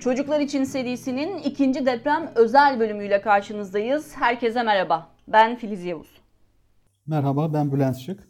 [0.00, 4.16] Çocuklar için serisinin ikinci deprem özel bölümüyle karşınızdayız.
[4.16, 5.08] Herkese merhaba.
[5.28, 6.08] Ben Filiz Yavuz.
[7.06, 8.28] Merhaba ben Bülent Şık.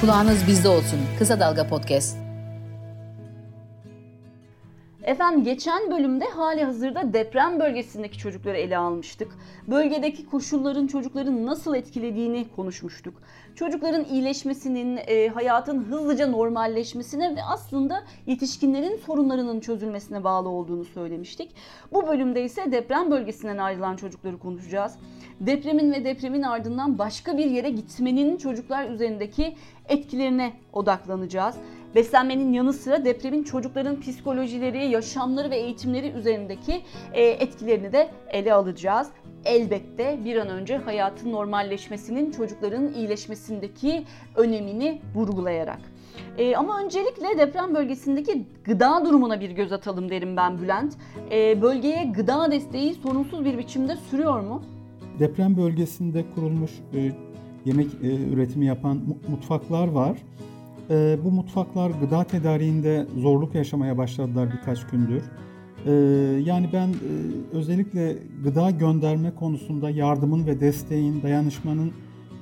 [0.00, 0.98] Kulağınız bizde olsun.
[1.18, 2.29] Kısa Dalga Podcast.
[5.10, 9.32] Efendim geçen bölümde hali hazırda deprem bölgesindeki çocukları ele almıştık.
[9.68, 13.14] Bölgedeki koşulların çocukların nasıl etkilediğini konuşmuştuk.
[13.54, 21.54] Çocukların iyileşmesinin, e, hayatın hızlıca normalleşmesine ve aslında yetişkinlerin sorunlarının çözülmesine bağlı olduğunu söylemiştik.
[21.92, 24.98] Bu bölümde ise deprem bölgesinden ayrılan çocukları konuşacağız.
[25.40, 29.56] Depremin ve depremin ardından başka bir yere gitmenin çocuklar üzerindeki
[29.88, 31.56] etkilerine odaklanacağız.
[31.94, 39.08] Beslenmenin yanı sıra depremin çocukların psikolojileri, yaşamları ve eğitimleri üzerindeki e, etkilerini de ele alacağız.
[39.44, 44.04] Elbette bir an önce hayatın normalleşmesinin çocukların iyileşmesindeki
[44.36, 45.80] önemini vurgulayarak.
[46.38, 50.96] E, ama öncelikle deprem bölgesindeki gıda durumuna bir göz atalım derim ben Bülent.
[51.30, 54.62] E, bölgeye gıda desteği sorunsuz bir biçimde sürüyor mu?
[55.18, 57.12] Deprem bölgesinde kurulmuş e,
[57.64, 60.18] yemek e, üretimi yapan mutfaklar var.
[60.90, 65.22] E, bu mutfaklar gıda tedariğinde zorluk yaşamaya başladılar birkaç gündür.
[65.86, 65.92] E,
[66.44, 66.94] yani ben e,
[67.52, 71.92] özellikle gıda gönderme konusunda yardımın ve desteğin, dayanışmanın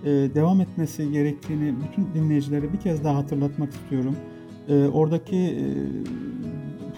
[0.05, 4.17] e, devam etmesi gerektiğini bütün dinleyicilere bir kez daha hatırlatmak istiyorum.
[4.69, 5.65] E, oradaki e,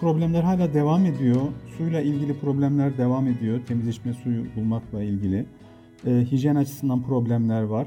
[0.01, 1.41] problemler hala devam ediyor.
[1.79, 3.61] Suyla ilgili problemler devam ediyor.
[3.67, 5.47] Temiz içme suyu bulmakla ilgili.
[6.07, 7.87] E, hijyen açısından problemler var.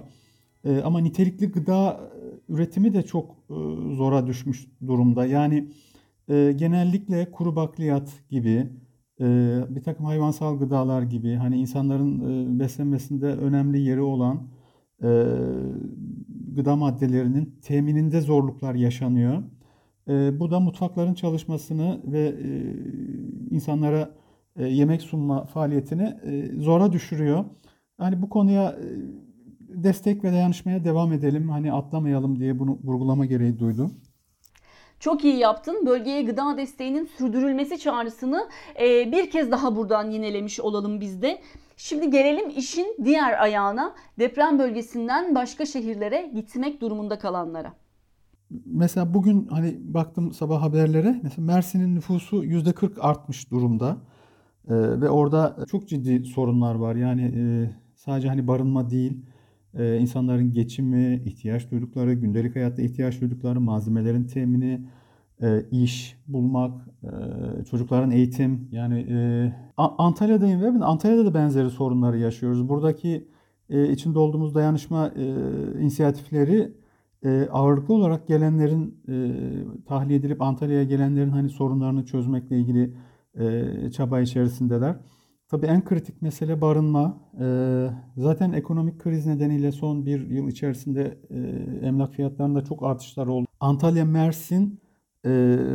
[0.65, 1.99] E, ama nitelikli gıda
[2.53, 3.55] üretimi de çok e,
[3.95, 5.25] zora düşmüş durumda.
[5.25, 5.67] Yani
[6.29, 8.69] e, genellikle kuru bakliyat gibi,
[9.19, 9.25] e,
[9.69, 14.47] bir takım hayvansal gıdalar gibi, hani insanların e, beslenmesinde önemli yeri olan
[15.03, 15.09] e,
[16.55, 19.43] gıda maddelerinin temininde zorluklar yaşanıyor.
[20.07, 22.49] E, bu da mutfakların çalışmasını ve e,
[23.55, 24.11] insanlara
[24.55, 27.45] e, yemek sunma faaliyetini e, zora düşürüyor.
[27.99, 28.87] Yani bu konuya e,
[29.75, 31.49] destek ve dayanışmaya devam edelim.
[31.49, 33.93] Hani atlamayalım diye bunu vurgulama gereği duydum.
[34.99, 35.85] Çok iyi yaptın.
[35.85, 38.49] Bölgeye gıda desteğinin sürdürülmesi çağrısını
[38.81, 41.41] e, bir kez daha buradan yinelemiş olalım biz de.
[41.77, 43.95] Şimdi gelelim işin diğer ayağına.
[44.19, 47.73] Deprem bölgesinden başka şehirlere gitmek durumunda kalanlara.
[48.65, 51.19] Mesela bugün hani baktım sabah haberlere.
[51.23, 53.97] Mesela Mersin'in nüfusu %40 artmış durumda.
[54.67, 56.95] Ee, ve orada çok ciddi sorunlar var.
[56.95, 57.43] Yani e,
[57.95, 59.25] sadece hani barınma değil,
[59.77, 64.81] e, insanların geçimi, ihtiyaç duydukları, gündelik hayatta ihtiyaç duydukları malzemelerin temini,
[65.41, 67.09] e, iş bulmak, e,
[67.65, 68.67] çocukların eğitim.
[68.71, 69.17] Yani e,
[69.77, 72.69] Antalya'dayım ve Antalya'da da benzeri sorunları yaşıyoruz.
[72.69, 73.27] Buradaki
[73.69, 75.25] e, içinde olduğumuz dayanışma e,
[75.81, 76.73] inisiyatifleri
[77.25, 79.15] e, ağırlıklı olarak gelenlerin e,
[79.85, 82.93] tahliye edilip Antalya'ya gelenlerin hani sorunlarını çözmekle ilgili
[83.39, 84.95] e, çaba içerisindeler.
[85.53, 87.17] Tabii en kritik mesele barınma.
[87.39, 87.87] Ee,
[88.17, 91.39] zaten ekonomik kriz nedeniyle son bir yıl içerisinde e,
[91.87, 93.47] emlak fiyatlarında çok artışlar oldu.
[93.59, 94.79] Antalya, Mersin,
[95.25, 95.29] e,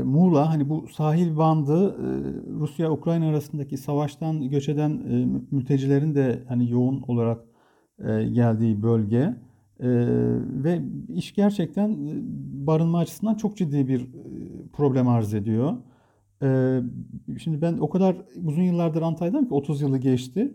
[0.04, 2.06] Muğla hani bu sahil bandı e,
[2.60, 4.90] Rusya-Ukrayna arasındaki savaştan göç eden
[5.50, 7.44] mültecilerin de hani yoğun olarak
[8.32, 9.34] geldiği bölge.
[10.64, 11.96] ve iş gerçekten
[12.66, 14.08] barınma açısından çok ciddi bir
[14.72, 15.76] problem arz ediyor.
[16.42, 16.80] Ee,
[17.38, 20.54] şimdi ben o kadar uzun yıllardır Antalya'dayım ki 30 yılı geçti.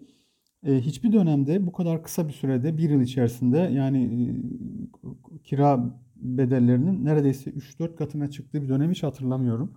[0.65, 7.05] Ee, hiçbir dönemde bu kadar kısa bir sürede bir yıl içerisinde yani e, kira bedellerinin
[7.05, 9.73] neredeyse 3-4 katına çıktığı bir dönem hiç hatırlamıyorum.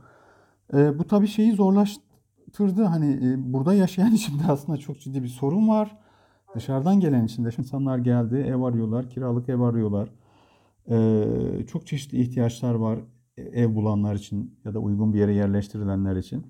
[0.74, 2.82] Ee, bu tabii şeyi zorlaştırdı.
[2.84, 5.98] Hani e, burada yaşayan için de aslında çok ciddi bir sorun var.
[6.54, 10.08] Dışarıdan gelen için de insanlar geldi, ev arıyorlar, kiralık ev arıyorlar.
[10.90, 12.98] Ee, çok çeşitli ihtiyaçlar var
[13.36, 16.46] ev bulanlar için ya da uygun bir yere yerleştirilenler için.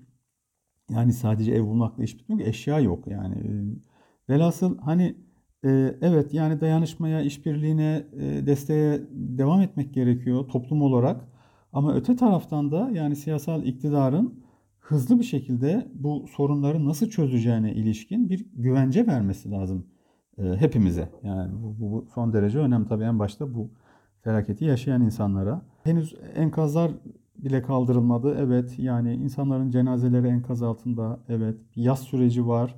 [0.89, 3.35] Yani sadece ev bulmakla iş bitmiyor ki eşya yok yani.
[4.29, 5.15] Velhasıl hani
[5.65, 11.27] e, evet yani dayanışmaya, işbirliğine, e, desteğe devam etmek gerekiyor toplum olarak.
[11.73, 14.43] Ama öte taraftan da yani siyasal iktidarın
[14.79, 19.85] hızlı bir şekilde bu sorunları nasıl çözeceğine ilişkin bir güvence vermesi lazım
[20.37, 21.09] e, hepimize.
[21.23, 23.71] Yani bu, bu son derece önemli tabii en başta bu
[24.23, 25.61] felaketi yaşayan insanlara.
[25.87, 26.91] Henüz enkazlar
[27.37, 28.37] bile kaldırılmadı.
[28.39, 31.19] Evet yani insanların cenazeleri enkaz altında.
[31.29, 32.75] Evet yaz süreci var.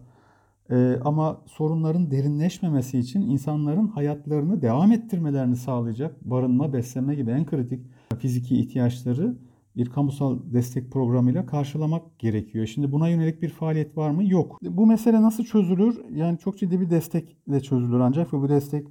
[0.71, 7.85] Ee, ama sorunların derinleşmemesi için insanların hayatlarını devam ettirmelerini sağlayacak barınma, beslenme gibi en kritik
[8.19, 9.38] fiziki ihtiyaçları
[9.75, 12.65] bir kamusal destek programıyla karşılamak gerekiyor.
[12.65, 14.23] Şimdi buna yönelik bir faaliyet var mı?
[14.23, 14.59] Yok.
[14.62, 16.01] Bu mesele nasıl çözülür?
[16.15, 18.88] Yani çok ciddi bir destekle çözülür ancak ve bu destek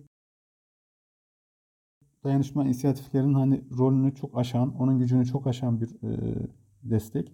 [2.25, 6.35] dayanışma inisiyatiflerinin hani rolünü çok aşan, onun gücünü çok aşan bir e,
[6.83, 7.33] destek.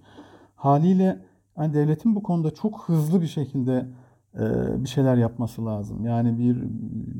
[0.55, 1.25] Haliyle
[1.57, 3.87] hani devletin bu konuda çok hızlı bir şekilde
[4.35, 4.43] e,
[4.85, 6.05] bir şeyler yapması lazım.
[6.05, 6.63] Yani bir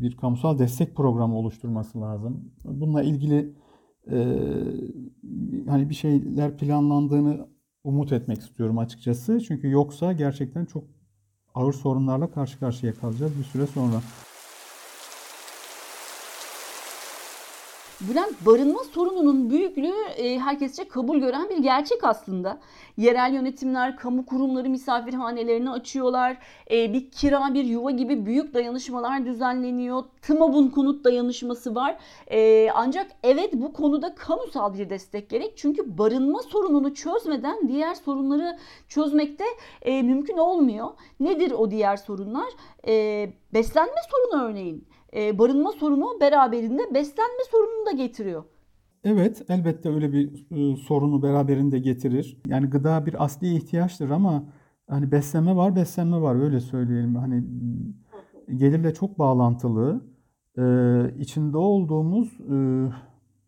[0.03, 2.53] bir kamusal destek programı oluşturması lazım.
[2.65, 3.55] Bununla ilgili
[4.11, 4.39] e,
[5.69, 7.49] hani bir şeyler planlandığını
[7.85, 9.41] umut etmek istiyorum açıkçası.
[9.41, 10.85] Çünkü yoksa gerçekten çok
[11.55, 14.01] ağır sorunlarla karşı karşıya kalacağız bir süre sonra.
[18.01, 22.59] Bülent barınma sorununun büyüklüğü e, herkesçe kabul gören bir gerçek aslında.
[22.97, 26.37] Yerel yönetimler, kamu kurumları misafirhanelerini açıyorlar.
[26.71, 30.05] E, bir kira bir yuva gibi büyük dayanışmalar düzenleniyor.
[30.23, 31.99] TMOB'un konut dayanışması var.
[32.31, 35.53] E, ancak evet bu konuda kamusal bir destek gerek.
[35.57, 38.59] Çünkü barınma sorununu çözmeden diğer sorunları
[38.89, 39.45] çözmekte
[39.87, 40.89] mümkün olmuyor.
[41.21, 42.49] Nedir o diğer sorunlar?
[43.55, 48.45] Beslenme sorunu örneğin e, barınma sorunu beraberinde beslenme sorununu da getiriyor.
[49.05, 52.43] Evet, elbette öyle bir e, sorunu beraberinde getirir.
[52.47, 54.45] Yani gıda bir asli ihtiyaçtır ama
[54.89, 57.15] hani beslenme var, beslenme var öyle söyleyelim.
[57.15, 57.45] Hani
[58.57, 60.01] gelirle çok bağlantılı.
[60.59, 62.57] Ee, içinde olduğumuz e,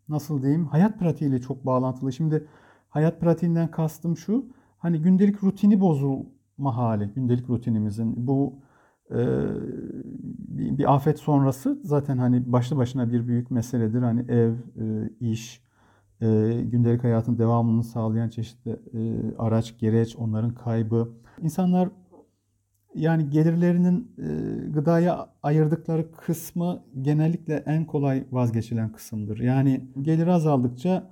[0.08, 2.12] nasıl diyeyim hayat pratiğiyle çok bağlantılı.
[2.12, 2.46] Şimdi
[2.88, 4.46] hayat pratiğinden kastım şu.
[4.78, 8.26] Hani gündelik rutini bozulma hali, gündelik rutinimizin.
[8.26, 8.54] Bu
[10.78, 14.02] bir afet sonrası zaten hani başlı başına bir büyük meseledir.
[14.02, 15.62] Hani ev, e, iş,
[16.20, 16.26] e,
[16.62, 21.08] gündelik hayatın devamını sağlayan çeşitli e, araç, gereç, onların kaybı.
[21.42, 21.88] İnsanlar
[22.94, 24.12] yani gelirlerinin
[24.72, 29.38] gıdaya ayırdıkları kısmı genellikle en kolay vazgeçilen kısımdır.
[29.38, 31.10] Yani gelir azaldıkça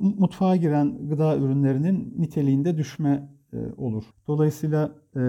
[0.00, 3.28] mutfağa giren gıda ürünlerinin niteliğinde düşme
[3.76, 4.04] olur.
[4.26, 5.20] Dolayısıyla e,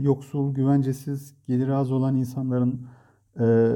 [0.00, 2.86] yoksul, güvencesiz, geliri az olan insanların
[3.40, 3.74] e,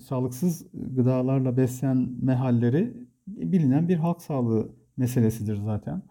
[0.00, 2.96] sağlıksız gıdalarla beslenme halleri
[3.26, 6.02] bilinen bir halk sağlığı meselesidir zaten.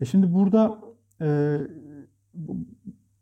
[0.00, 0.78] E şimdi burada
[1.20, 1.58] e,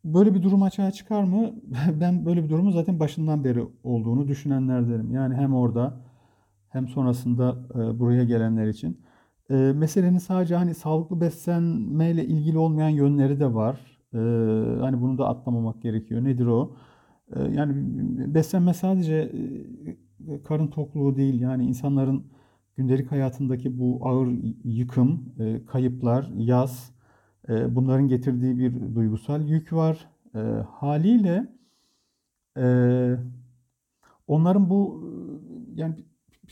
[0.04, 1.54] böyle bir durum açığa çıkar mı?
[2.00, 5.12] Ben böyle bir durumu zaten başından beri olduğunu düşünenlerdenim.
[5.12, 6.00] Yani hem orada
[6.68, 9.00] hem sonrasında e, buraya gelenler için.
[9.52, 13.80] E, meselenin sadece hani sağlıklı beslenmeyle ilgili olmayan yönleri de var.
[14.14, 14.18] Ee,
[14.80, 16.24] hani bunu da atlamamak gerekiyor.
[16.24, 16.76] Nedir o?
[17.36, 17.74] Ee, yani
[18.34, 19.32] beslenme sadece
[20.28, 21.40] e, karın tokluğu değil.
[21.40, 22.24] Yani insanların
[22.76, 24.28] gündelik hayatındaki bu ağır
[24.64, 26.92] yıkım, e, kayıplar, yaz,
[27.48, 30.08] e, bunların getirdiği bir duygusal yük var.
[30.34, 30.38] E,
[30.70, 31.46] haliyle
[32.58, 32.66] e,
[34.26, 35.04] onların bu
[35.74, 35.94] yani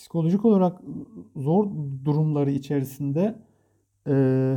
[0.00, 0.80] psikolojik olarak
[1.36, 1.66] zor
[2.04, 3.38] durumları içerisinde
[4.08, 4.56] e,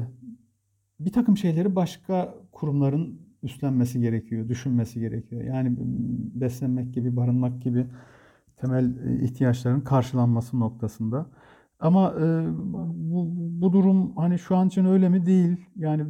[1.00, 5.44] bir takım şeyleri başka kurumların üstlenmesi gerekiyor, düşünmesi gerekiyor.
[5.44, 5.76] Yani
[6.34, 7.88] beslenmek gibi, barınmak gibi
[8.56, 11.26] temel e, ihtiyaçların karşılanması noktasında.
[11.80, 12.48] Ama e,
[12.94, 15.58] bu, bu durum hani şu an için öyle mi değil.
[15.76, 16.06] Yani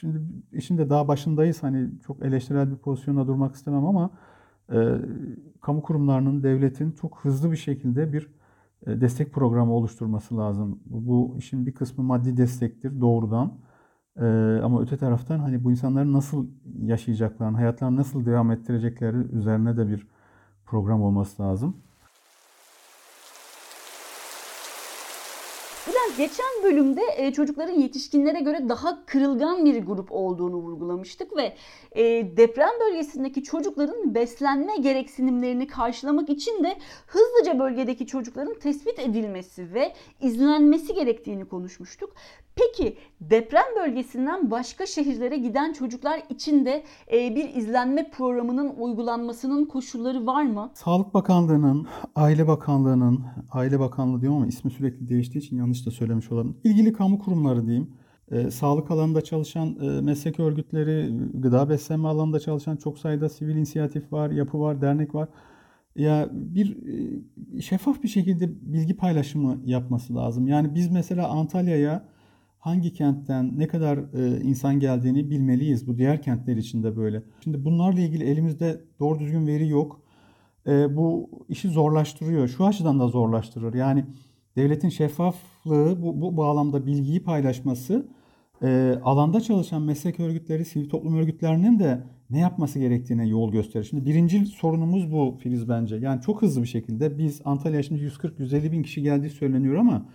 [0.00, 0.22] şimdi
[0.52, 1.62] işin de daha başındayız.
[1.62, 4.10] Hani çok eleştirel bir pozisyonda durmak istemem ama
[4.72, 4.78] e,
[5.60, 8.43] kamu kurumlarının, devletin çok hızlı bir şekilde bir
[8.86, 10.80] destek programı oluşturması lazım.
[10.86, 13.52] Bu işin bir kısmı maddi destektir doğrudan.
[14.20, 14.24] Ee,
[14.62, 16.46] ama öte taraftan hani bu insanların nasıl
[16.82, 20.08] yaşayacaklarını, hayatlarını nasıl devam ettirecekleri üzerine de bir
[20.66, 21.76] program olması lazım.
[26.16, 31.52] Geçen bölümde e, çocukların yetişkinlere göre daha kırılgan bir grup olduğunu vurgulamıştık ve
[31.92, 32.02] e,
[32.36, 40.94] deprem bölgesindeki çocukların beslenme gereksinimlerini karşılamak için de hızlıca bölgedeki çocukların tespit edilmesi ve izlenmesi
[40.94, 42.12] gerektiğini konuşmuştuk.
[42.56, 50.26] Peki deprem bölgesinden başka şehirlere giden çocuklar için de e, bir izlenme programının uygulanmasının koşulları
[50.26, 50.70] var mı?
[50.74, 56.32] Sağlık Bakanlığı'nın, Aile Bakanlığı'nın, Aile Bakanlığı diyorum ama ismi sürekli değiştiği için yanlış da söylemiş
[56.32, 56.56] olalım.
[56.64, 57.90] İlgili kamu kurumları diyeyim.
[58.30, 64.12] E, sağlık alanında çalışan e, meslek örgütleri, gıda beslenme alanında çalışan çok sayıda sivil inisiyatif
[64.12, 65.28] var, yapı var, dernek var.
[65.96, 66.76] Ya bir
[67.56, 70.46] e, şeffaf bir şekilde bilgi paylaşımı yapması lazım.
[70.46, 72.13] Yani biz mesela Antalya'ya
[72.64, 75.86] hangi kentten ne kadar e, insan geldiğini bilmeliyiz.
[75.86, 77.22] Bu diğer kentler için de böyle.
[77.40, 80.00] Şimdi bunlarla ilgili elimizde doğru düzgün veri yok.
[80.66, 82.48] E, bu işi zorlaştırıyor.
[82.48, 83.74] Şu açıdan da zorlaştırır.
[83.74, 84.04] Yani
[84.56, 88.08] devletin şeffaflığı bu, bu bağlamda bilgiyi paylaşması
[88.62, 93.84] e, alanda çalışan meslek örgütleri, sivil toplum örgütlerinin de ne yapması gerektiğine yol gösterir.
[93.84, 95.96] Şimdi birinci sorunumuz bu Filiz bence.
[95.96, 100.06] Yani çok hızlı bir şekilde biz Antalya'ya şimdi 140-150 bin kişi geldiği söyleniyor ama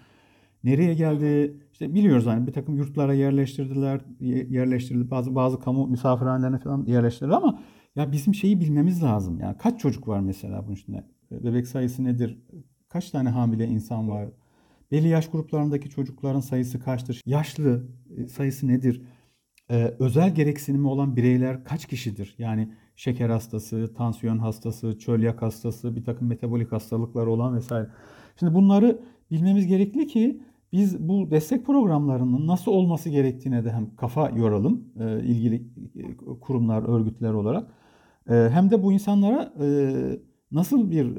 [0.63, 1.57] Nereye geldi?
[1.71, 4.01] İşte biliyoruz hani bir takım yurtlara yerleştirdiler,
[4.49, 5.11] yerleştirildi.
[5.11, 7.63] Bazı bazı kamu misafirhanelerine falan yerleştirildi ama
[7.95, 9.39] ya bizim şeyi bilmemiz lazım.
[9.39, 11.03] Yani kaç çocuk var mesela bunun içinde?
[11.31, 12.37] Bebek sayısı nedir?
[12.89, 14.29] kaç tane hamile insan var?
[14.91, 17.21] Belli yaş gruplarındaki çocukların sayısı kaçtır?
[17.25, 17.87] Yaşlı
[18.17, 19.01] e, sayısı nedir?
[19.71, 22.35] Ee, özel gereksinimi olan bireyler kaç kişidir?
[22.37, 27.89] Yani şeker hastası, tansiyon hastası, çölyak hastası, bir takım metabolik hastalıklar olan vesaire.
[28.39, 29.01] Şimdi bunları
[29.31, 35.23] bilmemiz gerekli ki biz bu destek programlarının nasıl olması gerektiğine de hem kafa yoralım e,
[35.23, 35.55] ilgili
[35.95, 37.71] e, kurumlar, örgütler olarak.
[38.29, 39.53] E, hem de bu insanlara
[40.51, 41.17] nasıl bir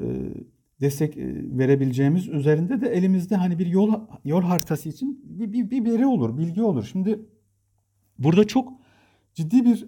[0.81, 1.17] destek
[1.57, 3.93] verebileceğimiz üzerinde de elimizde hani bir yol
[4.25, 6.83] yol haritası için bir, bir, bir olur, bilgi olur.
[6.83, 7.25] Şimdi
[8.19, 8.73] burada çok
[9.33, 9.85] ciddi bir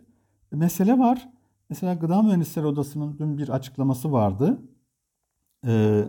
[0.51, 1.29] mesele var.
[1.69, 4.61] Mesela Gıda Mühendisleri Odası'nın dün bir açıklaması vardı.
[5.67, 6.03] Ee,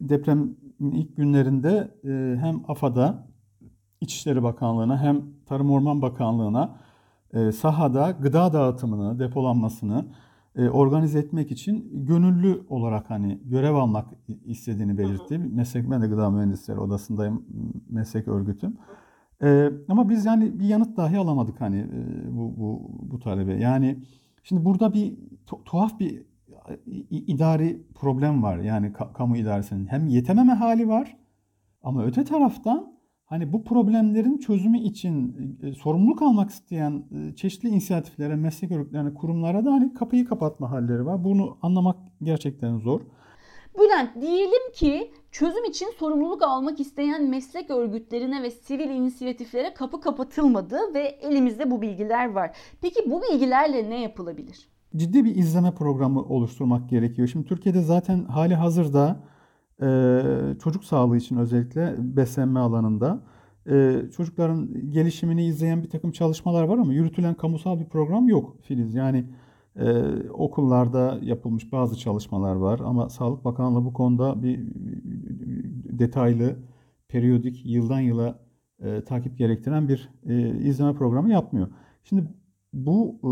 [0.00, 3.28] depremin ilk günlerinde e, hem AFAD'a,
[4.00, 6.76] İçişleri Bakanlığı'na hem Tarım Orman Bakanlığı'na
[7.32, 10.06] e, sahada gıda dağıtımını, depolanmasını
[10.72, 14.06] organize etmek için gönüllü olarak hani görev almak
[14.44, 15.38] istediğini belirtti.
[15.38, 17.44] Meslek ben de Gıda Mühendisleri Odası'ndayım,
[17.90, 18.76] meslek örgütüm.
[19.88, 21.86] ama biz yani bir yanıt dahi alamadık hani
[22.30, 23.54] bu, bu, bu talebe.
[23.54, 23.98] Yani
[24.42, 25.16] şimdi burada bir
[25.64, 26.22] tuhaf bir
[27.10, 28.58] idari problem var.
[28.58, 31.16] Yani kamu idaresinin hem yetememe hali var
[31.82, 32.94] ama öte taraftan
[33.24, 39.64] hani bu problemlerin çözümü için e, sorumluluk almak isteyen e, çeşitli inisiyatiflere, meslek örgütlerine, kurumlara
[39.64, 41.24] da hani kapıyı kapatma halleri var.
[41.24, 43.00] Bunu anlamak gerçekten zor.
[43.78, 50.78] Bülent diyelim ki çözüm için sorumluluk almak isteyen meslek örgütlerine ve sivil inisiyatiflere kapı kapatılmadı
[50.94, 52.56] ve elimizde bu bilgiler var.
[52.82, 54.73] Peki bu bilgilerle ne yapılabilir?
[54.96, 57.28] Ciddi bir izleme programı oluşturmak gerekiyor.
[57.28, 59.20] Şimdi Türkiye'de zaten hali hazırda
[59.82, 60.20] e,
[60.62, 63.22] çocuk sağlığı için özellikle beslenme alanında
[63.70, 68.94] e, çocukların gelişimini izleyen bir takım çalışmalar var ama yürütülen kamusal bir program yok Filiz.
[68.94, 69.24] Yani
[69.76, 74.60] e, okullarda yapılmış bazı çalışmalar var ama Sağlık Bakanlığı bu konuda bir
[75.98, 76.56] detaylı,
[77.08, 78.38] periyodik, yıldan yıla
[78.82, 81.68] e, takip gerektiren bir e, izleme programı yapmıyor.
[82.04, 82.24] Şimdi
[82.72, 83.28] bu e,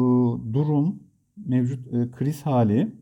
[0.54, 1.02] durum
[1.46, 2.92] mevcut e, kriz hali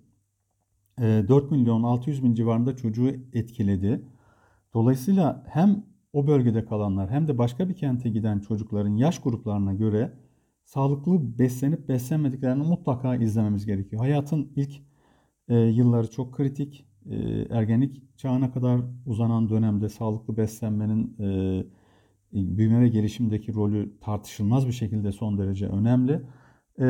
[0.98, 4.02] e, 4 milyon 600 bin civarında çocuğu etkiledi.
[4.74, 10.12] Dolayısıyla hem o bölgede kalanlar hem de başka bir kente giden çocukların yaş gruplarına göre
[10.64, 14.02] sağlıklı beslenip beslenmediklerini mutlaka izlememiz gerekiyor.
[14.02, 14.70] Hayatın ilk
[15.48, 16.86] e, yılları çok kritik.
[17.10, 17.16] E,
[17.50, 21.62] ergenlik çağına kadar uzanan dönemde sağlıklı beslenmenin e,
[22.32, 26.22] büyüme ve gelişimdeki rolü tartışılmaz bir şekilde son derece önemli.
[26.80, 26.86] E,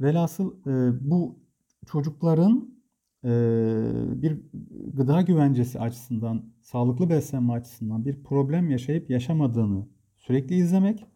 [0.00, 1.38] velhasıl e, bu
[1.86, 2.68] çocukların
[3.24, 3.30] e,
[4.22, 4.40] bir
[4.94, 11.06] gıda güvencesi açısından, sağlıklı beslenme açısından bir problem yaşayıp yaşamadığını sürekli izlemek,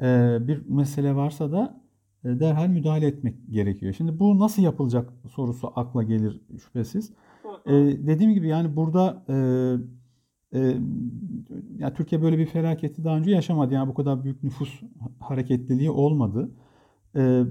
[0.00, 1.80] e, bir mesele varsa da
[2.24, 3.92] e, derhal müdahale etmek gerekiyor.
[3.92, 7.12] Şimdi bu nasıl yapılacak sorusu akla gelir şüphesiz.
[7.66, 7.72] E,
[8.06, 9.34] dediğim gibi yani burada e,
[10.58, 10.76] e,
[11.78, 13.74] ya Türkiye böyle bir felaketi daha önce yaşamadı.
[13.74, 14.80] Yani bu kadar büyük nüfus
[15.20, 16.50] hareketliliği olmadı.
[17.16, 17.42] E,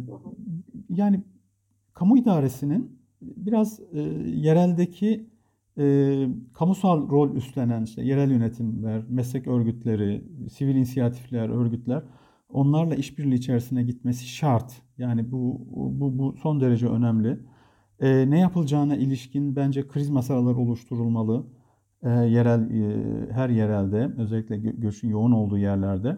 [0.89, 1.23] yani
[1.93, 5.29] kamu idaresinin biraz e, yereldeki
[5.77, 12.03] e, kamusal rol üstlenen işte yerel yönetimler, meslek örgütleri, sivil inisiyatifler, örgütler
[12.53, 14.81] onlarla işbirliği içerisine gitmesi şart.
[14.97, 17.39] Yani bu bu, bu son derece önemli.
[17.99, 21.45] E, ne yapılacağına ilişkin bence kriz masaları oluşturulmalı.
[22.03, 26.17] E, yerel e, her yerelde özellikle göçün yoğun olduğu yerlerde.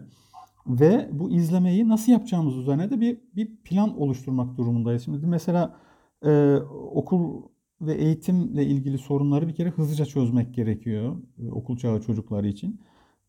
[0.66, 5.04] Ve bu izlemeyi nasıl yapacağımız üzerine de bir, bir plan oluşturmak durumundayız.
[5.04, 5.76] Şimdi mesela
[6.24, 6.56] e,
[6.92, 7.42] okul
[7.80, 12.80] ve eğitimle ilgili sorunları bir kere hızlıca çözmek gerekiyor e, okul çağı çocukları için.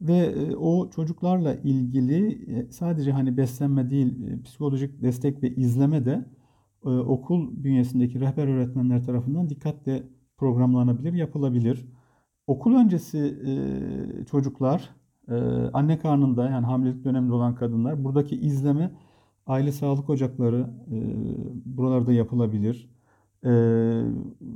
[0.01, 6.05] Ve e, o çocuklarla ilgili e, sadece hani beslenme değil, e, psikolojik destek ve izleme
[6.05, 6.25] de
[6.85, 10.03] e, okul bünyesindeki rehber öğretmenler tarafından dikkatle
[10.37, 11.85] programlanabilir, yapılabilir.
[12.47, 14.89] Okul öncesi e, çocuklar
[15.29, 15.33] ee,
[15.73, 18.91] anne karnında yani hamilelik döneminde olan kadınlar buradaki izleme
[19.47, 20.97] aile sağlık ocakları e,
[21.65, 22.89] buralarda yapılabilir.
[23.45, 23.51] E,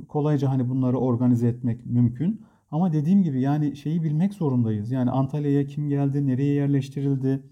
[0.08, 2.40] kolayca hani bunları organize etmek mümkün.
[2.70, 4.90] Ama dediğim gibi yani şeyi bilmek zorundayız.
[4.90, 7.42] Yani Antalya'ya kim geldi, nereye yerleştirildi?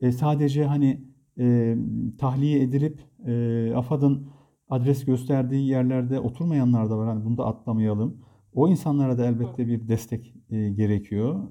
[0.00, 1.00] E, sadece hani
[1.38, 1.76] e,
[2.18, 4.26] tahliye edilip e, AFAD'ın
[4.70, 7.08] adres gösterdiği yerlerde oturmayanlar da var.
[7.08, 8.16] Hani bunu da atlamayalım.
[8.54, 11.42] O insanlara da elbette bir destek e, gerekiyor.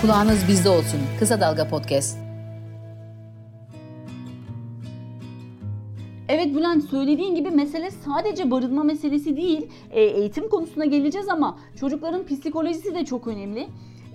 [0.00, 1.00] Kulağınız bizde olsun.
[1.18, 2.18] Kısa Dalga Podcast.
[6.28, 9.70] Evet Bülent söylediğin gibi mesele sadece barınma meselesi değil.
[9.90, 13.68] E, eğitim konusuna geleceğiz ama çocukların psikolojisi de çok önemli.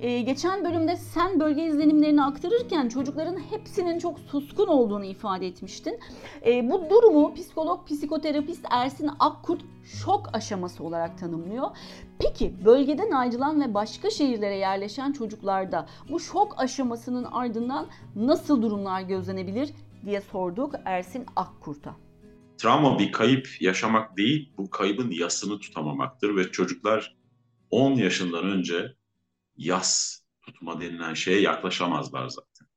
[0.05, 5.99] Ee, geçen bölümde sen bölge izlenimlerini aktarırken çocukların hepsinin çok suskun olduğunu ifade etmiştin.
[6.45, 11.67] Ee, bu durumu psikolog, psikoterapist Ersin Akkurt şok aşaması olarak tanımlıyor.
[12.19, 19.69] Peki bölgeden ayrılan ve başka şehirlere yerleşen çocuklarda bu şok aşamasının ardından nasıl durumlar gözlenebilir
[20.05, 21.95] diye sorduk Ersin Akkurt'a.
[22.57, 27.15] Travma bir kayıp yaşamak değil, bu kaybın yasını tutamamaktır ve çocuklar
[27.71, 28.95] 10 yaşından önce
[29.57, 32.67] yas tutma denilen şeye yaklaşamazlar zaten.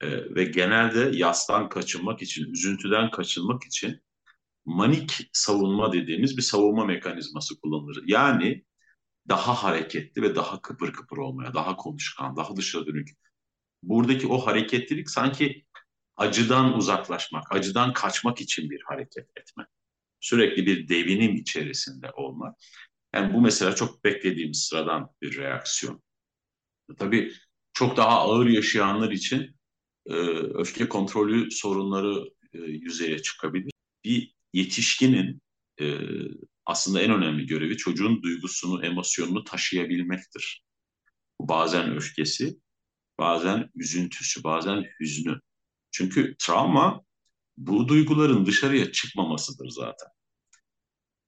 [0.00, 4.00] Ee, ve genelde yastan kaçınmak için, üzüntüden kaçınmak için
[4.64, 8.02] manik savunma dediğimiz bir savunma mekanizması kullanılır.
[8.06, 8.64] Yani
[9.28, 13.08] daha hareketli ve daha kıpır kıpır olmaya, daha konuşkan, daha dışa dönük.
[13.82, 15.64] Buradaki o hareketlilik sanki
[16.16, 19.66] acıdan uzaklaşmak, acıdan kaçmak için bir hareket etme.
[20.20, 22.56] Sürekli bir devinim içerisinde olmak.
[23.14, 26.02] Yani bu mesela çok beklediğimiz sıradan bir reaksiyon.
[26.98, 27.32] Tabii
[27.72, 29.56] çok daha ağır yaşayanlar için
[30.06, 30.14] e,
[30.54, 33.72] öfke kontrolü sorunları e, yüzeye çıkabilir.
[34.04, 35.42] Bir yetişkinin
[35.80, 35.98] e,
[36.66, 40.64] aslında en önemli görevi çocuğun duygusunu, emosyonunu taşıyabilmektir.
[41.40, 42.58] Bazen öfkesi,
[43.18, 45.40] bazen üzüntüsü, bazen hüznü.
[45.90, 47.04] Çünkü travma
[47.56, 50.08] bu duyguların dışarıya çıkmamasıdır zaten.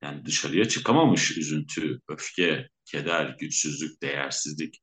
[0.07, 4.83] Yani dışarıya çıkamamış üzüntü, öfke, keder, güçsüzlük, değersizlik.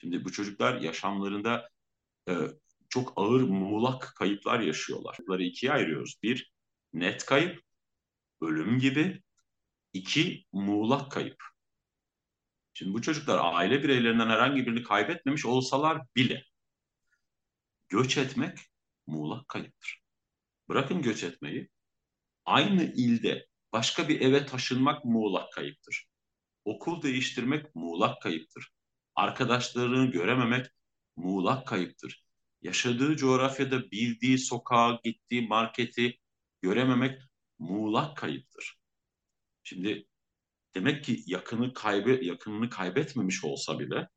[0.00, 1.68] Şimdi bu çocuklar yaşamlarında
[2.28, 2.32] e,
[2.88, 5.16] çok ağır muğlak kayıplar yaşıyorlar.
[5.26, 6.16] Bunları ikiye ayırıyoruz.
[6.22, 6.52] Bir,
[6.92, 7.62] net kayıp,
[8.40, 9.22] ölüm gibi.
[9.92, 11.42] İki, muğlak kayıp.
[12.74, 16.44] Şimdi bu çocuklar aile bireylerinden herhangi birini kaybetmemiş olsalar bile
[17.88, 18.58] göç etmek
[19.06, 20.02] muğlak kayıptır.
[20.68, 21.68] Bırakın göç etmeyi,
[22.44, 26.06] aynı ilde başka bir eve taşınmak muğlak kayıptır.
[26.64, 28.68] Okul değiştirmek muğlak kayıptır.
[29.14, 30.66] Arkadaşlarını görememek
[31.16, 32.24] muğlak kayıptır.
[32.62, 36.18] Yaşadığı coğrafyada bildiği sokağa, gittiği marketi
[36.62, 37.20] görememek
[37.58, 38.78] muğlak kayıptır.
[39.62, 40.06] Şimdi
[40.74, 44.08] demek ki yakını kaybe, yakınını kaybetmemiş olsa bile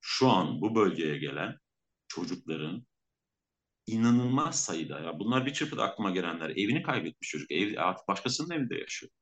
[0.00, 1.58] şu an bu bölgeye gelen
[2.08, 2.86] çocukların
[3.86, 8.78] inanılmaz sayıda ya bunlar bir çırpıda aklıma gelenler evini kaybetmiş çocuk ev artık başkasının evinde
[8.78, 9.12] yaşıyor.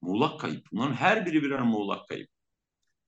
[0.00, 0.66] Muğlak kayıp.
[0.72, 2.30] Bunların her biri birer muğlak kayıp.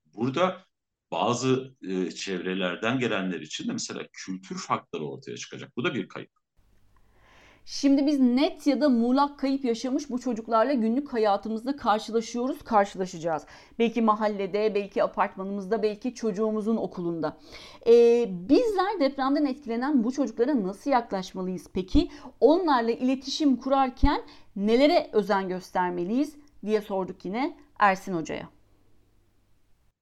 [0.06, 0.64] Burada
[1.10, 5.76] bazı e, çevrelerden gelenler için de mesela kültür farkları ortaya çıkacak.
[5.76, 6.39] Bu da bir kayıp.
[7.64, 13.46] Şimdi biz net ya da muğlak kayıp yaşamış bu çocuklarla günlük hayatımızda karşılaşıyoruz, karşılaşacağız.
[13.78, 17.38] Belki mahallede, belki apartmanımızda, belki çocuğumuzun okulunda.
[17.86, 22.08] Ee, bizler depremden etkilenen bu çocuklara nasıl yaklaşmalıyız peki?
[22.40, 24.22] Onlarla iletişim kurarken
[24.56, 28.48] nelere özen göstermeliyiz diye sorduk yine Ersin Hoca'ya.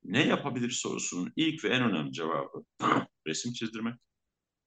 [0.04, 2.64] Ne yapabilir sorusunun ilk ve en önemli cevabı
[3.26, 3.94] resim çizdirmek,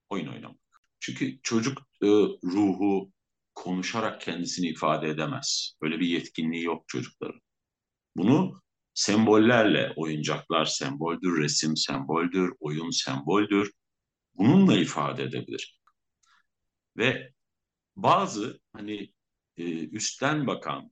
[0.10, 0.71] oyun oynamak.
[1.02, 2.08] Çünkü çocuk e,
[2.44, 3.12] ruhu
[3.56, 5.74] konuşarak kendisini ifade edemez.
[5.82, 7.42] Öyle bir yetkinliği yok çocukların.
[8.16, 8.62] Bunu
[8.94, 13.72] sembollerle, oyuncaklar semboldür, resim semboldür, oyun semboldür.
[14.34, 15.82] Bununla ifade edebilir.
[16.98, 17.34] Ve
[17.96, 19.14] bazı hani
[19.58, 20.92] e, üstten bakan,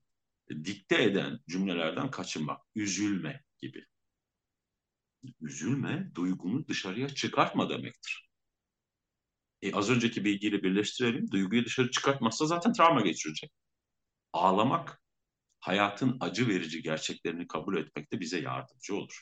[0.49, 3.85] dikte eden cümlelerden kaçınmak, üzülme gibi.
[5.41, 8.28] Üzülme, duygunu dışarıya çıkartma demektir.
[9.61, 11.31] E, az önceki bilgiyle birleştirelim.
[11.31, 13.51] Duyguyu dışarı çıkartmazsa zaten travma geçirecek.
[14.33, 15.01] Ağlamak
[15.59, 19.21] hayatın acı verici gerçeklerini kabul etmekte bize yardımcı olur.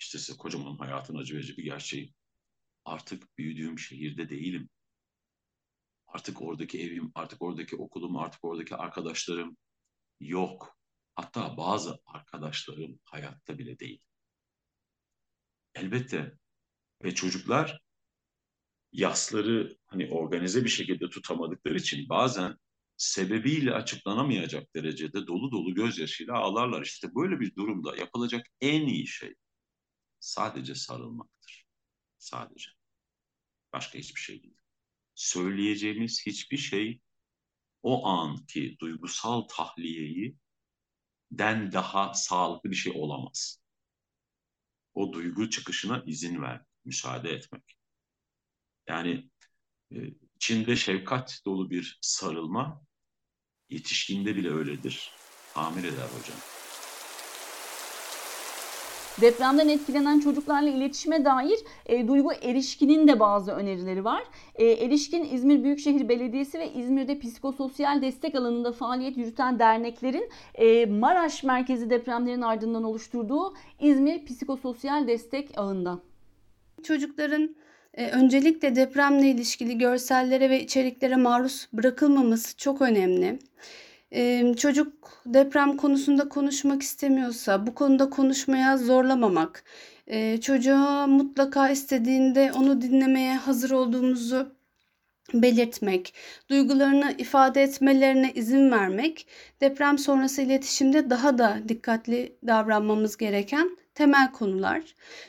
[0.00, 2.14] İşte size kocaman hayatın acı verici bir gerçeği.
[2.84, 4.70] Artık büyüdüğüm şehirde değilim.
[6.06, 9.56] Artık oradaki evim, artık oradaki okulum, artık oradaki arkadaşlarım
[10.20, 10.78] yok.
[11.14, 14.02] Hatta bazı arkadaşlarım hayatta bile değil.
[15.74, 16.38] Elbette
[17.02, 17.80] ve çocuklar
[18.92, 22.56] yasları hani organize bir şekilde tutamadıkları için bazen
[22.96, 26.82] sebebiyle açıklanamayacak derecede dolu dolu gözyaşıyla ağlarlar.
[26.82, 29.34] İşte böyle bir durumda yapılacak en iyi şey
[30.20, 31.66] sadece sarılmaktır.
[32.18, 32.70] Sadece.
[33.72, 34.56] Başka hiçbir şey değil.
[35.14, 37.00] Söyleyeceğimiz hiçbir şey
[37.82, 40.36] o anki duygusal tahliyeyi
[41.30, 43.62] den daha sağlıklı bir şey olamaz.
[44.94, 47.78] O duygu çıkışına izin ver, müsaade etmek.
[48.92, 49.30] Yani
[49.92, 49.96] e,
[50.36, 52.82] içinde şefkat dolu bir sarılma
[53.68, 55.10] yetişkinde bile öyledir.
[55.54, 56.38] Amir eder hocam.
[59.20, 64.22] Depremden etkilenen çocuklarla iletişime dair e, Duygu Erişkin'in de bazı önerileri var.
[64.54, 71.42] E, Erişkin İzmir Büyükşehir Belediyesi ve İzmir'de psikososyal destek alanında faaliyet yürüten derneklerin e, Maraş
[71.42, 76.02] merkezi depremlerin ardından oluşturduğu İzmir Psikososyal Destek Ağı'ndan.
[76.82, 77.56] Çocukların
[77.94, 83.38] e, öncelikle depremle ilişkili görsellere ve içeriklere maruz bırakılmaması çok önemli.
[84.12, 89.64] E, çocuk deprem konusunda konuşmak istemiyorsa bu konuda konuşmaya zorlamamak,
[90.06, 94.52] e, çocuğa mutlaka istediğinde onu dinlemeye hazır olduğumuzu
[95.34, 96.14] belirtmek,
[96.50, 99.26] duygularını ifade etmelerine izin vermek,
[99.60, 104.82] deprem sonrası iletişimde daha da dikkatli davranmamız gereken temel konular.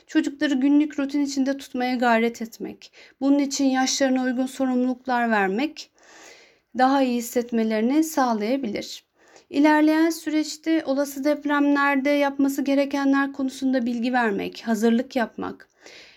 [0.06, 5.90] Çocukları günlük rutin içinde tutmaya gayret etmek, bunun için yaşlarına uygun sorumluluklar vermek
[6.78, 9.04] daha iyi hissetmelerini sağlayabilir.
[9.50, 15.68] İlerleyen süreçte olası depremlerde yapması gerekenler konusunda bilgi vermek, hazırlık yapmak,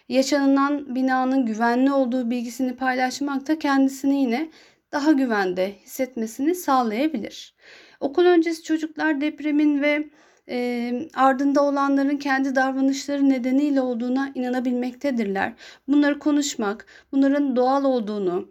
[0.10, 4.50] yaşanılan binanın güvenli olduğu bilgisini paylaşmak da kendisini yine
[4.92, 7.56] daha güvende hissetmesini sağlayabilir.
[8.00, 10.10] Okul öncesi çocuklar depremin ve
[10.50, 15.54] e, ardında olanların kendi davranışları nedeniyle olduğuna inanabilmektedirler.
[15.88, 18.48] Bunları konuşmak, bunların doğal olduğunu,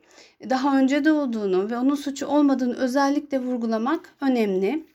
[0.50, 4.86] daha önce de olduğunu ve onun suçu olmadığını özellikle vurgulamak önemli.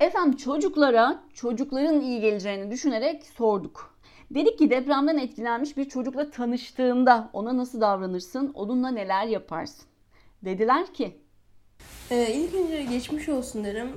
[0.00, 3.94] Efendim çocuklara çocukların iyi geleceğini düşünerek sorduk.
[4.30, 9.84] Dedik ki depremden etkilenmiş bir çocukla tanıştığında ona nasıl davranırsın, onunla neler yaparsın?
[10.44, 11.16] Dediler ki
[12.10, 13.88] Ee, ilk önce geçmiş olsun derim.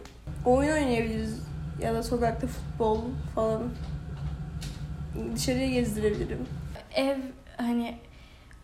[0.45, 3.01] Oyun oynayabiliriz ya da sokakta futbol
[3.35, 3.63] falan.
[5.35, 6.47] Dışarıya gezdirebilirim.
[6.95, 7.17] Ev
[7.57, 7.95] hani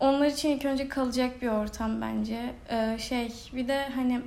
[0.00, 2.54] onlar için ilk önce kalacak bir ortam bence.
[2.70, 4.20] Ee, şey bir de hani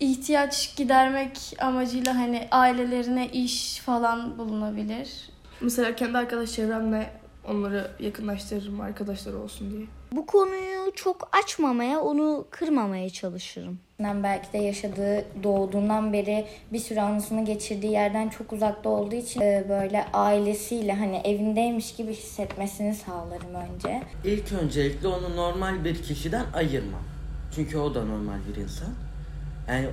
[0.00, 5.30] ihtiyaç gidermek amacıyla hani ailelerine iş falan bulunabilir.
[5.60, 9.86] Mesela kendi arkadaş çevremle onları yakınlaştırırım arkadaşlar olsun diye.
[10.12, 13.78] Bu konuyu çok açmamaya, onu kırmamaya çalışırım.
[14.22, 19.64] Belki de yaşadığı doğduğundan beri bir sürü anısını geçirdiği yerden çok uzakta olduğu için e,
[19.68, 24.02] böyle ailesiyle hani evindeymiş gibi hissetmesini sağlarım önce.
[24.24, 27.02] İlk öncelikle onu normal bir kişiden ayırmam.
[27.54, 28.88] Çünkü o da normal bir insan.
[29.68, 29.88] Yani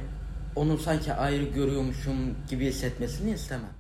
[0.56, 2.16] onu sanki ayrı görüyormuşum
[2.50, 3.79] gibi hissetmesini istemem.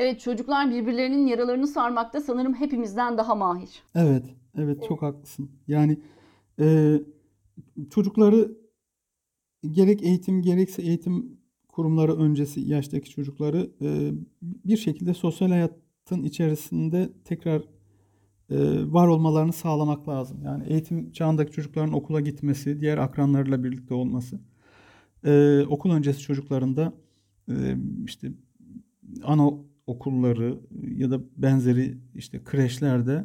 [0.00, 3.82] Evet çocuklar birbirlerinin yaralarını sarmakta sanırım hepimizden daha mahir.
[3.94, 4.24] Evet,
[4.58, 5.50] evet çok haklısın.
[5.68, 5.98] Yani
[6.60, 6.98] e,
[7.90, 8.58] çocukları
[9.70, 17.62] gerek eğitim gerekse eğitim kurumları öncesi yaştaki çocukları e, bir şekilde sosyal hayatın içerisinde tekrar
[18.50, 18.56] e,
[18.92, 20.42] var olmalarını sağlamak lazım.
[20.44, 24.40] Yani eğitim çağındaki çocukların okula gitmesi, diğer akranlarıyla birlikte olması,
[25.24, 26.92] e, okul öncesi çocuklarında
[27.50, 28.32] e, işte
[29.24, 29.50] ana
[29.88, 30.58] okulları
[30.96, 33.24] ya da benzeri işte kreşlerde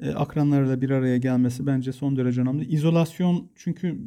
[0.00, 2.64] e, akranlarla bir araya gelmesi bence son derece önemli.
[2.64, 3.98] İzolasyon çünkü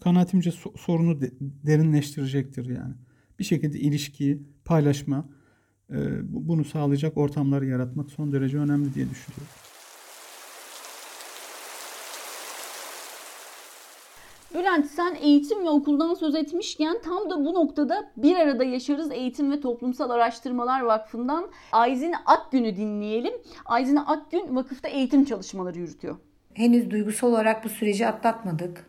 [0.00, 2.94] kanaatimce sorunu derinleştirecektir yani.
[3.38, 5.28] Bir şekilde ilişkiyi, paylaşma,
[6.22, 9.69] bunu sağlayacak ortamları yaratmak son derece önemli diye düşünüyorum.
[14.54, 19.52] Bülent sen eğitim ve okuldan söz etmişken tam da bu noktada Bir Arada Yaşarız Eğitim
[19.52, 23.32] ve Toplumsal Araştırmalar Vakfı'ndan Ayzin Akgün'ü dinleyelim.
[23.64, 26.16] Ayzin Akgün vakıfta eğitim çalışmaları yürütüyor.
[26.54, 28.86] Henüz duygusal olarak bu süreci atlatmadık.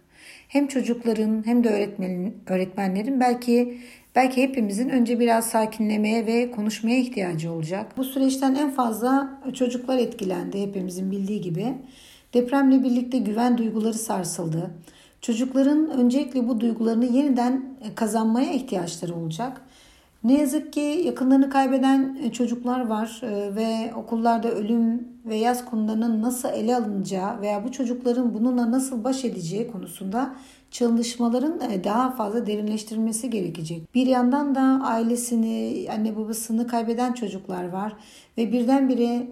[0.48, 3.78] Hem çocukların hem de öğretmenin, öğretmenlerin belki
[4.16, 7.98] belki hepimizin önce biraz sakinlemeye ve konuşmaya ihtiyacı olacak.
[7.98, 11.66] Bu süreçten en fazla çocuklar etkilendi hepimizin bildiği gibi.
[12.34, 14.72] Depremle birlikte güven duyguları sarsıldı.
[15.22, 19.62] Çocukların öncelikle bu duygularını yeniden e, kazanmaya ihtiyaçları olacak.
[20.24, 26.22] Ne yazık ki yakınlarını kaybeden e, çocuklar var e, ve okullarda ölüm ve yaz konularının
[26.22, 30.36] nasıl ele alınacağı veya bu çocukların bununla nasıl baş edeceği konusunda
[30.72, 33.96] çalışmaların daha fazla derinleştirilmesi gerekecek.
[33.96, 37.94] Bir yandan da ailesini, anne babasını kaybeden çocuklar var
[38.38, 39.28] ve birdenbire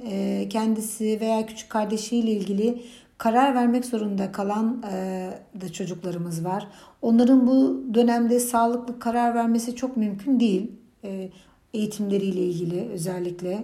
[0.49, 2.82] kendisi veya küçük kardeşiyle ilgili
[3.20, 5.30] karar vermek zorunda kalan e,
[5.62, 6.68] da çocuklarımız var.
[7.02, 10.72] Onların bu dönemde sağlıklı karar vermesi çok mümkün değil.
[11.04, 11.30] E,
[11.74, 13.64] eğitimleriyle ilgili özellikle.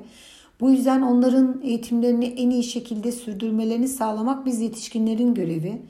[0.59, 5.81] Bu yüzden onların eğitimlerini en iyi şekilde sürdürmelerini sağlamak biz yetişkinlerin görevi.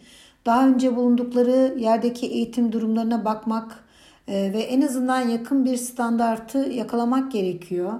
[0.45, 3.85] Daha önce bulundukları yerdeki eğitim durumlarına bakmak
[4.27, 7.93] e, ve en azından yakın bir standartı yakalamak gerekiyor.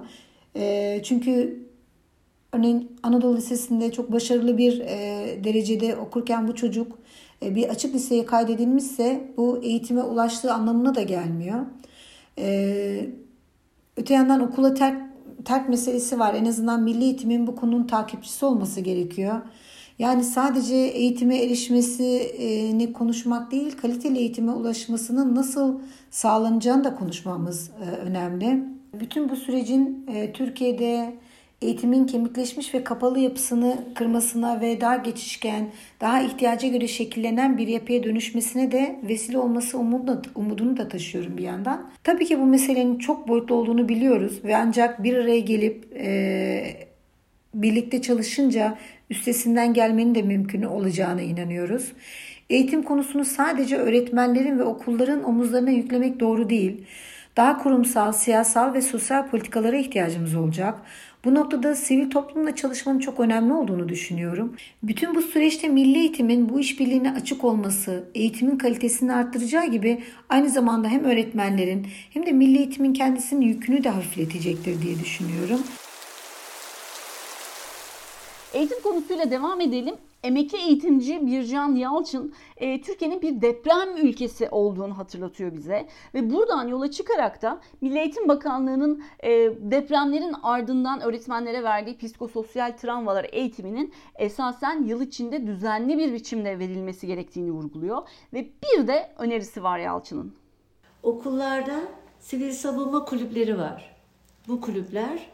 [0.56, 1.65] E, çünkü
[2.56, 6.98] Örneğin Anadolu Lisesi'nde çok başarılı bir e, derecede okurken bu çocuk
[7.42, 11.66] e, bir açık liseye kaydedilmişse bu eğitime ulaştığı anlamına da gelmiyor.
[12.38, 13.10] E,
[13.96, 15.02] öte yandan okula terk
[15.44, 16.34] terk meselesi var.
[16.34, 19.40] En azından milli eğitimin bu konunun takipçisi olması gerekiyor.
[19.98, 28.64] Yani sadece eğitime erişmesini konuşmak değil, kaliteli eğitime ulaşmasının nasıl sağlanacağını da konuşmamız e, önemli.
[29.00, 31.14] Bütün bu sürecin e, Türkiye'de
[31.62, 35.68] eğitimin kemikleşmiş ve kapalı yapısını kırmasına ve daha geçişken,
[36.00, 41.42] daha ihtiyaca göre şekillenen bir yapıya dönüşmesine de vesile olması umudunu, umudunu da taşıyorum bir
[41.42, 41.90] yandan.
[42.04, 46.86] Tabii ki bu meselenin çok boyutlu olduğunu biliyoruz ve ancak bir araya gelip e,
[47.54, 48.78] birlikte çalışınca
[49.10, 51.92] üstesinden gelmenin de mümkün olacağına inanıyoruz.
[52.50, 56.84] Eğitim konusunu sadece öğretmenlerin ve okulların omuzlarına yüklemek doğru değil.
[57.36, 60.78] Daha kurumsal, siyasal ve sosyal politikalara ihtiyacımız olacak.
[61.26, 64.56] Bu noktada sivil toplumla çalışmanın çok önemli olduğunu düşünüyorum.
[64.82, 70.88] Bütün bu süreçte milli eğitimin bu işbirliğine açık olması, eğitimin kalitesini arttıracağı gibi aynı zamanda
[70.88, 75.60] hem öğretmenlerin hem de milli eğitimin kendisinin yükünü de hafifletecektir diye düşünüyorum.
[78.54, 79.94] Eğitim konusuyla devam edelim.
[80.26, 85.88] Emekli eğitimci Bircan Yalçın e, Türkiye'nin bir deprem ülkesi olduğunu hatırlatıyor bize.
[86.14, 93.26] Ve buradan yola çıkarak da Milli Eğitim Bakanlığı'nın e, depremlerin ardından öğretmenlere verdiği psikososyal travmalar
[93.32, 98.08] eğitiminin esasen yıl içinde düzenli bir biçimde verilmesi gerektiğini vurguluyor.
[98.32, 100.34] Ve bir de önerisi var Yalçın'ın.
[101.02, 101.80] Okullarda
[102.20, 103.96] sivil savunma kulüpleri var.
[104.48, 105.26] Bu kulüpler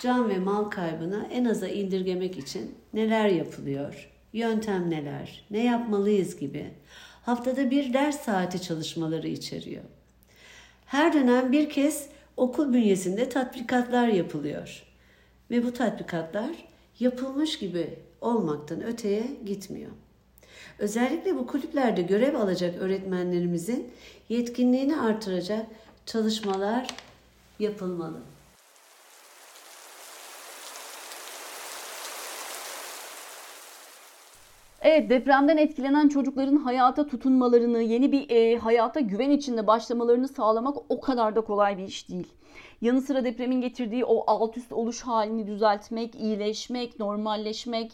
[0.00, 6.70] can ve mal kaybını en aza indirgemek için neler yapılıyor, yöntem neler, ne yapmalıyız gibi
[7.22, 9.82] haftada bir ders saati çalışmaları içeriyor.
[10.86, 14.82] Her dönem bir kez okul bünyesinde tatbikatlar yapılıyor.
[15.50, 16.50] Ve bu tatbikatlar
[17.00, 19.90] yapılmış gibi olmaktan öteye gitmiyor.
[20.78, 23.92] Özellikle bu kulüplerde görev alacak öğretmenlerimizin
[24.28, 25.66] yetkinliğini artıracak
[26.06, 26.86] çalışmalar
[27.58, 28.33] yapılmalı.
[34.84, 41.00] Evet depremden etkilenen çocukların hayata tutunmalarını, yeni bir e, hayata güven içinde başlamalarını sağlamak o
[41.00, 42.28] kadar da kolay bir iş değil.
[42.80, 47.92] Yanı sıra depremin getirdiği o alt üst oluş halini düzeltmek, iyileşmek, normalleşmek,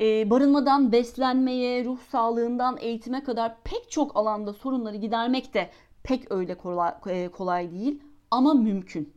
[0.00, 5.70] e, barınmadan beslenmeye, ruh sağlığından eğitime kadar pek çok alanda sorunları gidermek de
[6.02, 9.12] pek öyle kolay, e, kolay değil ama mümkün.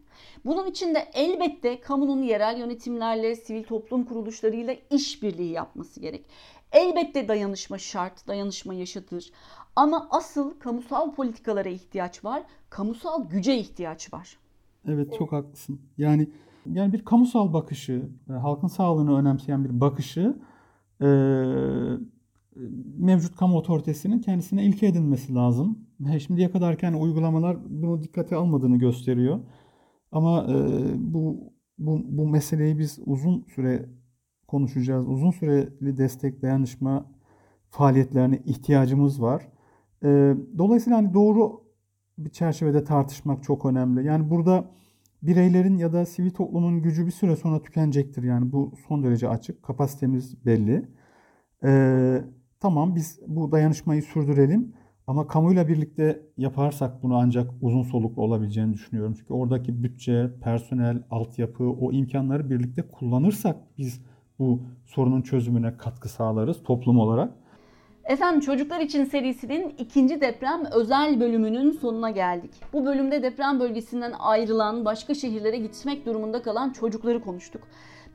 [0.45, 6.25] Bunun için de elbette kamunun yerel yönetimlerle, sivil toplum kuruluşlarıyla işbirliği yapması gerek.
[6.71, 9.31] Elbette dayanışma şart, dayanışma yaşatır.
[9.75, 14.37] Ama asıl kamusal politikalara ihtiyaç var, kamusal güce ihtiyaç var.
[14.87, 15.81] Evet çok haklısın.
[15.97, 16.27] Yani
[16.65, 20.37] yani bir kamusal bakışı, e, halkın sağlığını önemseyen bir bakışı
[21.01, 21.07] e,
[22.97, 25.79] mevcut kamu otoritesinin kendisine ilke edinmesi lazım.
[26.27, 29.39] Şimdiye kadarken uygulamalar bunu dikkate almadığını gösteriyor.
[30.11, 30.55] Ama e,
[30.97, 33.89] bu, bu bu meseleyi biz uzun süre
[34.51, 35.07] konuşacağız.
[35.07, 37.05] Uzun süreli destek, dayanışma
[37.69, 39.47] faaliyetlerine ihtiyacımız var.
[40.03, 41.61] Ee, dolayısıyla hani doğru
[42.17, 44.05] bir çerçevede tartışmak çok önemli.
[44.07, 44.65] Yani burada
[45.23, 48.23] bireylerin ya da sivil toplumun gücü bir süre sonra tükenecektir.
[48.23, 49.63] Yani bu son derece açık.
[49.63, 50.89] Kapasitemiz belli.
[51.63, 52.21] Ee,
[52.59, 54.73] tamam biz bu dayanışmayı sürdürelim.
[55.07, 59.13] Ama kamuyla birlikte yaparsak bunu ancak uzun soluklu olabileceğini düşünüyorum.
[59.19, 64.01] Çünkü oradaki bütçe, personel, altyapı, o imkanları birlikte kullanırsak biz
[64.41, 67.31] bu sorunun çözümüne katkı sağlarız toplum olarak.
[68.03, 72.51] Efendim Çocuklar için serisinin ikinci deprem özel bölümünün sonuna geldik.
[72.73, 77.61] Bu bölümde deprem bölgesinden ayrılan, başka şehirlere gitmek durumunda kalan çocukları konuştuk.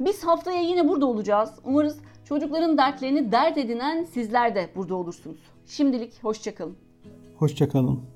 [0.00, 1.50] Biz haftaya yine burada olacağız.
[1.64, 5.40] Umarız çocukların dertlerini dert edinen sizler de burada olursunuz.
[5.66, 6.76] Şimdilik hoşçakalın.
[7.36, 8.15] Hoşçakalın.